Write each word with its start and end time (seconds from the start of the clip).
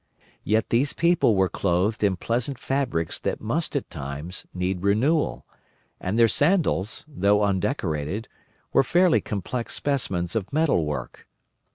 Yet 0.43 0.69
these 0.71 0.93
people 0.93 1.35
were 1.35 1.47
clothed 1.47 2.03
in 2.03 2.15
pleasant 2.15 2.57
fabrics 2.57 3.19
that 3.19 3.39
must 3.39 3.75
at 3.75 3.91
times 3.91 4.47
need 4.51 4.81
renewal, 4.81 5.45
and 5.99 6.17
their 6.17 6.27
sandals, 6.27 7.05
though 7.07 7.43
undecorated, 7.43 8.27
were 8.73 8.81
fairly 8.81 9.21
complex 9.21 9.75
specimens 9.75 10.35
of 10.35 10.51
metalwork. 10.51 11.27